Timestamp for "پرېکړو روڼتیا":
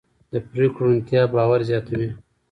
0.49-1.21